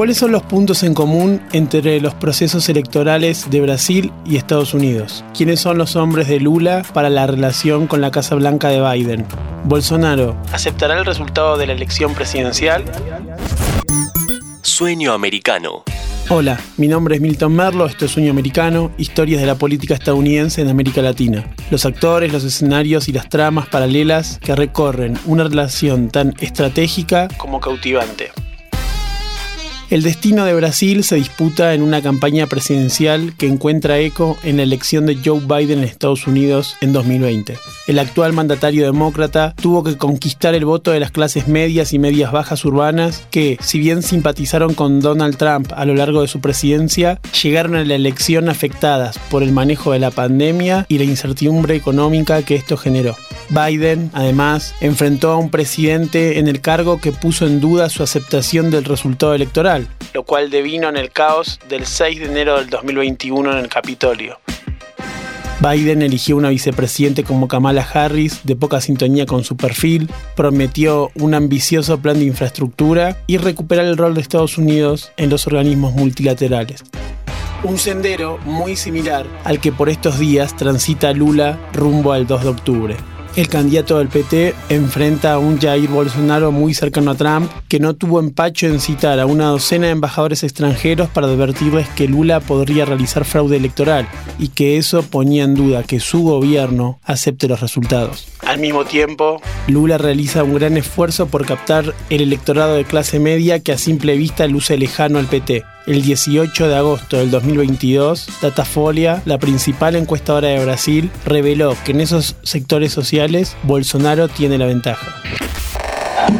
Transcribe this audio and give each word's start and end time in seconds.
¿Cuáles 0.00 0.16
son 0.16 0.32
los 0.32 0.42
puntos 0.42 0.82
en 0.82 0.94
común 0.94 1.42
entre 1.52 2.00
los 2.00 2.14
procesos 2.14 2.70
electorales 2.70 3.50
de 3.50 3.60
Brasil 3.60 4.10
y 4.24 4.38
Estados 4.38 4.72
Unidos? 4.72 5.22
¿Quiénes 5.36 5.60
son 5.60 5.76
los 5.76 5.94
hombres 5.94 6.26
de 6.26 6.40
Lula 6.40 6.86
para 6.94 7.10
la 7.10 7.26
relación 7.26 7.86
con 7.86 8.00
la 8.00 8.10
Casa 8.10 8.34
Blanca 8.34 8.68
de 8.68 8.80
Biden? 8.80 9.26
¿Bolsonaro 9.64 10.38
aceptará 10.54 10.98
el 10.98 11.04
resultado 11.04 11.58
de 11.58 11.66
la 11.66 11.74
elección 11.74 12.14
presidencial? 12.14 12.82
Sueño 14.62 15.12
americano. 15.12 15.84
Hola, 16.30 16.58
mi 16.78 16.88
nombre 16.88 17.16
es 17.16 17.20
Milton 17.20 17.54
Merlo, 17.54 17.84
esto 17.84 18.06
es 18.06 18.10
Sueño 18.10 18.30
Americano, 18.30 18.92
historias 18.96 19.42
de 19.42 19.46
la 19.46 19.56
política 19.56 19.92
estadounidense 19.92 20.62
en 20.62 20.68
América 20.68 21.02
Latina. 21.02 21.44
Los 21.70 21.84
actores, 21.84 22.32
los 22.32 22.44
escenarios 22.44 23.10
y 23.10 23.12
las 23.12 23.28
tramas 23.28 23.68
paralelas 23.68 24.38
que 24.38 24.56
recorren 24.56 25.18
una 25.26 25.44
relación 25.44 26.08
tan 26.08 26.34
estratégica 26.40 27.28
como 27.36 27.60
cautivante. 27.60 28.30
El 29.90 30.04
destino 30.04 30.44
de 30.44 30.54
Brasil 30.54 31.02
se 31.02 31.16
disputa 31.16 31.74
en 31.74 31.82
una 31.82 32.00
campaña 32.00 32.46
presidencial 32.46 33.34
que 33.36 33.48
encuentra 33.48 33.98
eco 33.98 34.38
en 34.44 34.58
la 34.58 34.62
elección 34.62 35.04
de 35.04 35.16
Joe 35.16 35.40
Biden 35.40 35.80
en 35.80 35.84
Estados 35.84 36.28
Unidos 36.28 36.76
en 36.80 36.92
2020. 36.92 37.58
El 37.88 37.98
actual 37.98 38.32
mandatario 38.32 38.84
demócrata 38.84 39.52
tuvo 39.60 39.82
que 39.82 39.96
conquistar 39.96 40.54
el 40.54 40.64
voto 40.64 40.92
de 40.92 41.00
las 41.00 41.10
clases 41.10 41.48
medias 41.48 41.92
y 41.92 41.98
medias 41.98 42.30
bajas 42.30 42.64
urbanas 42.64 43.24
que, 43.32 43.58
si 43.60 43.80
bien 43.80 44.04
simpatizaron 44.04 44.74
con 44.74 45.00
Donald 45.00 45.36
Trump 45.36 45.72
a 45.74 45.84
lo 45.84 45.96
largo 45.96 46.20
de 46.22 46.28
su 46.28 46.40
presidencia, 46.40 47.20
llegaron 47.42 47.74
a 47.74 47.84
la 47.84 47.96
elección 47.96 48.48
afectadas 48.48 49.18
por 49.28 49.42
el 49.42 49.50
manejo 49.50 49.90
de 49.90 49.98
la 49.98 50.12
pandemia 50.12 50.86
y 50.88 50.98
la 50.98 51.04
incertidumbre 51.04 51.74
económica 51.74 52.44
que 52.44 52.54
esto 52.54 52.76
generó. 52.76 53.16
Biden, 53.50 54.10
además, 54.14 54.76
enfrentó 54.80 55.32
a 55.32 55.36
un 55.36 55.50
presidente 55.50 56.38
en 56.38 56.46
el 56.46 56.60
cargo 56.60 57.00
que 57.00 57.10
puso 57.10 57.46
en 57.46 57.60
duda 57.60 57.88
su 57.88 58.04
aceptación 58.04 58.70
del 58.70 58.84
resultado 58.84 59.34
electoral, 59.34 59.88
lo 60.14 60.22
cual 60.22 60.50
devino 60.50 60.88
en 60.88 60.96
el 60.96 61.10
caos 61.10 61.58
del 61.68 61.84
6 61.84 62.20
de 62.20 62.26
enero 62.26 62.58
del 62.58 62.70
2021 62.70 63.52
en 63.52 63.58
el 63.58 63.68
Capitolio. 63.68 64.38
Biden 65.60 66.00
eligió 66.00 66.36
una 66.36 66.48
vicepresidente 66.50 67.24
como 67.24 67.48
Kamala 67.48 67.82
Harris, 67.82 68.40
de 68.44 68.54
poca 68.54 68.80
sintonía 68.80 69.26
con 69.26 69.42
su 69.42 69.56
perfil, 69.56 70.08
prometió 70.36 71.10
un 71.16 71.34
ambicioso 71.34 71.98
plan 71.98 72.20
de 72.20 72.26
infraestructura 72.26 73.18
y 73.26 73.36
recuperar 73.36 73.84
el 73.84 73.96
rol 73.96 74.14
de 74.14 74.20
Estados 74.20 74.58
Unidos 74.58 75.12
en 75.16 75.28
los 75.28 75.46
organismos 75.48 75.92
multilaterales. 75.92 76.84
Un 77.64 77.78
sendero 77.78 78.38
muy 78.46 78.76
similar 78.76 79.26
al 79.44 79.60
que 79.60 79.72
por 79.72 79.90
estos 79.90 80.18
días 80.18 80.56
transita 80.56 81.12
Lula 81.12 81.58
rumbo 81.74 82.12
al 82.12 82.26
2 82.26 82.42
de 82.42 82.48
octubre 82.48 82.96
el 83.36 83.48
candidato 83.48 83.98
del 83.98 84.08
PT 84.08 84.54
enfrenta 84.68 85.34
a 85.34 85.38
un 85.38 85.58
Jair 85.58 85.88
Bolsonaro 85.88 86.52
muy 86.52 86.74
cercano 86.74 87.12
a 87.12 87.14
Trump, 87.14 87.50
que 87.68 87.78
no 87.78 87.94
tuvo 87.94 88.20
empacho 88.20 88.66
en 88.66 88.80
citar 88.80 89.20
a 89.20 89.26
una 89.26 89.46
docena 89.46 89.86
de 89.86 89.92
embajadores 89.92 90.42
extranjeros 90.42 91.08
para 91.08 91.28
advertirles 91.28 91.88
que 91.90 92.08
Lula 92.08 92.40
podría 92.40 92.84
realizar 92.84 93.24
fraude 93.24 93.56
electoral 93.56 94.08
y 94.38 94.48
que 94.48 94.78
eso 94.78 95.02
ponía 95.02 95.44
en 95.44 95.54
duda 95.54 95.82
que 95.82 96.00
su 96.00 96.22
gobierno 96.22 96.98
acepte 97.04 97.48
los 97.48 97.60
resultados. 97.60 98.26
Al 98.44 98.58
mismo 98.58 98.84
tiempo, 98.84 99.40
Lula 99.68 99.98
realiza 99.98 100.42
un 100.42 100.54
gran 100.54 100.76
esfuerzo 100.76 101.26
por 101.26 101.46
captar 101.46 101.94
el 102.08 102.20
electorado 102.22 102.74
de 102.74 102.84
clase 102.84 103.20
media 103.20 103.60
que 103.60 103.72
a 103.72 103.78
simple 103.78 104.16
vista 104.16 104.46
luce 104.46 104.76
lejano 104.76 105.18
al 105.18 105.26
PT 105.26 105.62
el 105.90 106.02
18 106.02 106.68
de 106.68 106.76
agosto 106.76 107.16
del 107.16 107.32
2022, 107.32 108.28
Datafolia, 108.40 109.22
la 109.24 109.38
principal 109.38 109.96
encuestadora 109.96 110.46
de 110.46 110.64
Brasil, 110.64 111.10
reveló 111.26 111.76
que 111.84 111.90
en 111.90 112.00
esos 112.00 112.36
sectores 112.44 112.92
sociales 112.92 113.56
Bolsonaro 113.64 114.28
tiene 114.28 114.56
la 114.56 114.66
ventaja. 114.66 115.20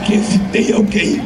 Que. 0.06 1.20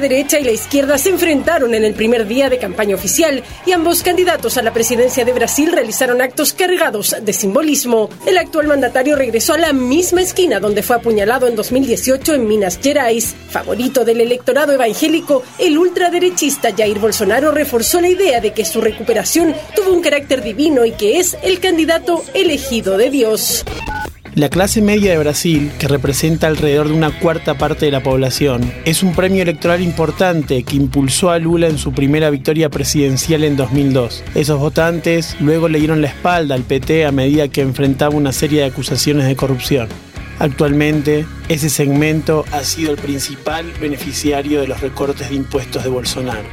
La 0.00 0.06
ultraderecha 0.06 0.40
y 0.40 0.44
la 0.44 0.52
izquierda 0.52 0.96
se 0.96 1.10
enfrentaron 1.10 1.74
en 1.74 1.84
el 1.84 1.92
primer 1.92 2.26
día 2.26 2.48
de 2.48 2.56
campaña 2.56 2.94
oficial 2.94 3.44
y 3.66 3.72
ambos 3.72 4.02
candidatos 4.02 4.56
a 4.56 4.62
la 4.62 4.72
presidencia 4.72 5.26
de 5.26 5.34
Brasil 5.34 5.70
realizaron 5.70 6.22
actos 6.22 6.54
cargados 6.54 7.14
de 7.20 7.32
simbolismo. 7.34 8.08
El 8.24 8.38
actual 8.38 8.66
mandatario 8.66 9.14
regresó 9.14 9.52
a 9.52 9.58
la 9.58 9.74
misma 9.74 10.22
esquina 10.22 10.58
donde 10.58 10.82
fue 10.82 10.96
apuñalado 10.96 11.48
en 11.48 11.54
2018 11.54 12.32
en 12.32 12.48
Minas 12.48 12.78
Gerais. 12.82 13.34
Favorito 13.50 14.02
del 14.02 14.22
electorado 14.22 14.72
evangélico, 14.72 15.42
el 15.58 15.76
ultraderechista 15.76 16.74
Jair 16.74 16.98
Bolsonaro 16.98 17.50
reforzó 17.50 18.00
la 18.00 18.08
idea 18.08 18.40
de 18.40 18.54
que 18.54 18.64
su 18.64 18.80
recuperación 18.80 19.54
tuvo 19.76 19.92
un 19.92 20.00
carácter 20.00 20.42
divino 20.42 20.86
y 20.86 20.92
que 20.92 21.18
es 21.18 21.36
el 21.42 21.60
candidato 21.60 22.24
elegido 22.32 22.96
de 22.96 23.10
Dios. 23.10 23.66
La 24.36 24.48
clase 24.48 24.80
media 24.80 25.10
de 25.10 25.18
Brasil, 25.18 25.72
que 25.80 25.88
representa 25.88 26.46
alrededor 26.46 26.86
de 26.86 26.94
una 26.94 27.10
cuarta 27.18 27.58
parte 27.58 27.86
de 27.86 27.90
la 27.90 28.00
población, 28.02 28.72
es 28.84 29.02
un 29.02 29.12
premio 29.12 29.42
electoral 29.42 29.82
importante 29.82 30.62
que 30.62 30.76
impulsó 30.76 31.30
a 31.30 31.40
Lula 31.40 31.66
en 31.66 31.78
su 31.78 31.92
primera 31.92 32.30
victoria 32.30 32.68
presidencial 32.68 33.42
en 33.42 33.56
2002. 33.56 34.22
Esos 34.36 34.60
votantes 34.60 35.36
luego 35.40 35.68
le 35.68 35.80
dieron 35.80 36.00
la 36.00 36.08
espalda 36.08 36.54
al 36.54 36.62
PT 36.62 37.06
a 37.06 37.12
medida 37.12 37.48
que 37.48 37.60
enfrentaba 37.60 38.14
una 38.14 38.32
serie 38.32 38.60
de 38.60 38.66
acusaciones 38.66 39.26
de 39.26 39.34
corrupción. 39.34 39.88
Actualmente, 40.38 41.26
ese 41.48 41.68
segmento 41.68 42.44
ha 42.52 42.62
sido 42.62 42.92
el 42.92 42.98
principal 42.98 43.66
beneficiario 43.80 44.60
de 44.60 44.68
los 44.68 44.80
recortes 44.80 45.28
de 45.28 45.34
impuestos 45.34 45.82
de 45.82 45.90
Bolsonaro. 45.90 46.48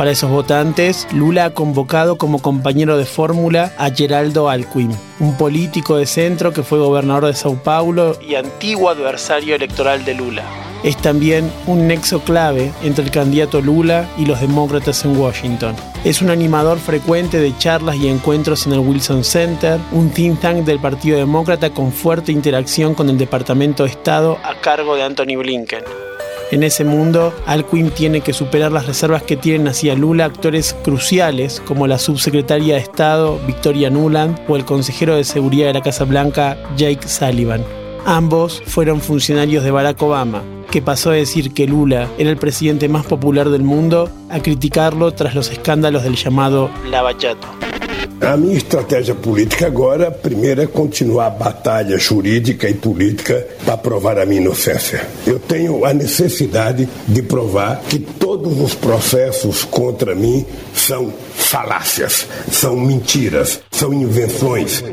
Para 0.00 0.12
esos 0.12 0.30
votantes, 0.30 1.06
Lula 1.12 1.44
ha 1.44 1.50
convocado 1.50 2.16
como 2.16 2.40
compañero 2.40 2.96
de 2.96 3.04
fórmula 3.04 3.74
a 3.76 3.90
Geraldo 3.90 4.48
Alcuin, 4.48 4.96
un 5.18 5.36
político 5.36 5.98
de 5.98 6.06
centro 6.06 6.54
que 6.54 6.62
fue 6.62 6.78
gobernador 6.78 7.26
de 7.26 7.34
Sao 7.34 7.62
Paulo 7.62 8.16
y 8.26 8.34
antiguo 8.34 8.88
adversario 8.88 9.54
electoral 9.54 10.02
de 10.06 10.14
Lula. 10.14 10.42
Es 10.82 10.96
también 10.96 11.52
un 11.66 11.86
nexo 11.86 12.20
clave 12.20 12.72
entre 12.82 13.04
el 13.04 13.10
candidato 13.10 13.60
Lula 13.60 14.08
y 14.16 14.24
los 14.24 14.40
demócratas 14.40 15.04
en 15.04 15.18
Washington. 15.18 15.76
Es 16.02 16.22
un 16.22 16.30
animador 16.30 16.78
frecuente 16.78 17.38
de 17.38 17.54
charlas 17.58 17.96
y 17.96 18.08
encuentros 18.08 18.66
en 18.66 18.72
el 18.72 18.78
Wilson 18.78 19.22
Center, 19.22 19.78
un 19.92 20.08
think 20.08 20.40
tank 20.40 20.64
del 20.64 20.80
Partido 20.80 21.18
Demócrata 21.18 21.68
con 21.68 21.92
fuerte 21.92 22.32
interacción 22.32 22.94
con 22.94 23.10
el 23.10 23.18
Departamento 23.18 23.82
de 23.82 23.90
Estado 23.90 24.38
a 24.44 24.54
cargo 24.62 24.96
de 24.96 25.02
Anthony 25.02 25.36
Blinken. 25.36 25.84
En 26.50 26.64
ese 26.64 26.84
mundo, 26.84 27.32
Alcuin 27.46 27.90
tiene 27.90 28.22
que 28.22 28.32
superar 28.32 28.72
las 28.72 28.86
reservas 28.86 29.22
que 29.22 29.36
tienen 29.36 29.68
hacia 29.68 29.94
Lula 29.94 30.24
actores 30.24 30.74
cruciales 30.82 31.62
como 31.64 31.86
la 31.86 31.96
subsecretaria 31.96 32.74
de 32.74 32.80
Estado 32.80 33.38
Victoria 33.46 33.88
Nuland 33.88 34.36
o 34.48 34.56
el 34.56 34.64
consejero 34.64 35.14
de 35.14 35.22
seguridad 35.22 35.68
de 35.68 35.74
la 35.74 35.82
Casa 35.82 36.04
Blanca 36.04 36.58
Jake 36.76 37.06
Sullivan. 37.06 37.64
Ambos 38.04 38.62
fueron 38.66 39.00
funcionarios 39.00 39.62
de 39.62 39.70
Barack 39.70 40.02
Obama, 40.02 40.42
que 40.72 40.82
pasó 40.82 41.10
a 41.10 41.14
decir 41.14 41.52
que 41.54 41.68
Lula 41.68 42.08
era 42.18 42.30
el 42.30 42.36
presidente 42.36 42.88
más 42.88 43.06
popular 43.06 43.48
del 43.50 43.62
mundo 43.62 44.10
a 44.28 44.40
criticarlo 44.40 45.12
tras 45.12 45.36
los 45.36 45.52
escándalos 45.52 46.02
del 46.02 46.16
llamado 46.16 46.68
lavallato. 46.90 47.46
A 48.20 48.36
minha 48.36 48.56
estratégia 48.56 49.14
política 49.14 49.66
agora, 49.66 50.10
primeiro, 50.10 50.60
é 50.60 50.66
continuar 50.66 51.26
a 51.26 51.30
batalha 51.30 51.96
jurídica 51.96 52.68
e 52.68 52.74
política 52.74 53.46
para 53.64 53.78
provar 53.78 54.18
a 54.18 54.26
minha 54.26 54.42
inocência. 54.42 55.06
Eu 55.26 55.38
tenho 55.38 55.86
a 55.86 55.94
necessidade 55.94 56.86
de 57.08 57.22
provar 57.22 57.80
que 57.88 57.98
todos 57.98 58.60
os 58.60 58.74
processos 58.74 59.64
contra 59.64 60.14
mim 60.14 60.44
são 60.74 61.10
falácias, 61.34 62.26
são 62.52 62.76
mentiras, 62.76 63.60
são 63.70 63.92
invenções. 63.92 64.84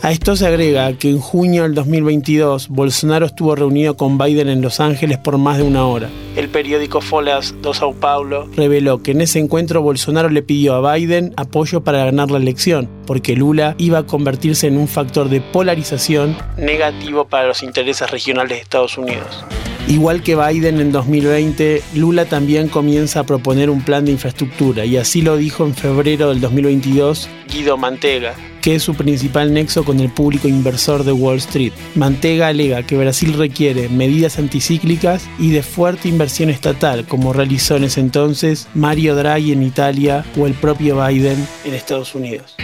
A 0.00 0.12
esto 0.12 0.36
se 0.36 0.46
agrega 0.46 0.92
que 0.92 1.10
en 1.10 1.18
junio 1.18 1.64
del 1.64 1.74
2022 1.74 2.68
Bolsonaro 2.68 3.26
estuvo 3.26 3.56
reunido 3.56 3.96
con 3.96 4.16
Biden 4.16 4.48
en 4.48 4.62
Los 4.62 4.78
Ángeles 4.78 5.18
por 5.18 5.38
más 5.38 5.58
de 5.58 5.64
una 5.64 5.86
hora. 5.86 6.08
El 6.36 6.48
periódico 6.48 7.00
Folhas 7.00 7.52
do 7.62 7.74
Sao 7.74 7.92
Paulo 7.94 8.48
reveló 8.54 9.02
que 9.02 9.10
en 9.10 9.22
ese 9.22 9.40
encuentro 9.40 9.82
Bolsonaro 9.82 10.28
le 10.28 10.42
pidió 10.42 10.74
a 10.74 10.94
Biden 10.94 11.34
apoyo 11.36 11.82
para 11.82 12.04
ganar 12.04 12.30
la 12.30 12.38
elección, 12.38 12.88
porque 13.06 13.34
Lula 13.34 13.74
iba 13.78 13.98
a 13.98 14.06
convertirse 14.06 14.68
en 14.68 14.78
un 14.78 14.86
factor 14.86 15.28
de 15.28 15.40
polarización 15.40 16.36
negativo 16.56 17.26
para 17.26 17.48
los 17.48 17.64
intereses 17.64 18.08
regionales 18.08 18.56
de 18.56 18.62
Estados 18.62 18.96
Unidos. 18.98 19.44
Igual 19.88 20.22
que 20.22 20.36
Biden 20.36 20.80
en 20.80 20.92
2020, 20.92 21.82
Lula 21.94 22.26
también 22.26 22.68
comienza 22.68 23.20
a 23.20 23.24
proponer 23.24 23.68
un 23.70 23.82
plan 23.82 24.04
de 24.04 24.12
infraestructura 24.12 24.84
y 24.84 24.96
así 24.96 25.22
lo 25.22 25.36
dijo 25.38 25.64
en 25.64 25.74
febrero 25.74 26.28
del 26.28 26.40
2022 26.42 27.28
Guido 27.50 27.78
Mantega, 27.78 28.34
que 28.60 28.74
es 28.74 28.82
su 28.82 28.94
principal 28.94 29.52
nexo 29.52 29.84
con 29.84 30.00
el 30.00 30.10
público 30.10 30.48
inversor 30.48 31.04
de 31.04 31.12
Wall 31.12 31.38
Street. 31.38 31.72
Mantega 31.94 32.48
alega 32.48 32.82
que 32.82 32.96
Brasil 32.96 33.34
requiere 33.34 33.88
medidas 33.88 34.38
anticíclicas 34.38 35.28
y 35.38 35.50
de 35.50 35.62
fuerte 35.62 36.08
inversión 36.08 36.50
estatal, 36.50 37.06
como 37.06 37.32
realizó 37.32 37.76
en 37.76 37.84
ese 37.84 38.00
entonces 38.00 38.68
Mario 38.74 39.14
Draghi 39.14 39.52
en 39.52 39.62
Italia 39.62 40.24
o 40.36 40.46
el 40.46 40.54
propio 40.54 41.04
Biden 41.06 41.46
en 41.64 41.74
Estados 41.74 42.14
Unidos. 42.14 42.56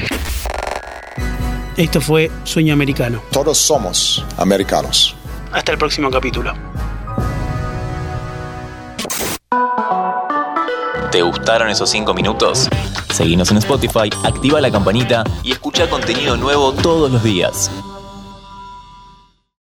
Esto 1.76 2.00
fue 2.00 2.30
Sueño 2.44 2.72
Americano. 2.72 3.20
Todos 3.32 3.58
somos 3.58 4.24
americanos. 4.36 5.16
Hasta 5.52 5.72
el 5.72 5.78
próximo 5.78 6.10
capítulo. 6.10 6.52
¿Te 11.14 11.22
gustaron 11.22 11.68
esos 11.68 11.90
5 11.90 12.12
minutos? 12.12 12.68
Seguinos 13.12 13.48
en 13.52 13.58
Spotify, 13.58 14.10
activa 14.24 14.60
la 14.60 14.72
campanita 14.72 15.22
y 15.44 15.52
escucha 15.52 15.88
contenido 15.88 16.36
nuevo 16.36 16.72
todos 16.72 17.08
los 17.08 17.22
días. 17.22 17.70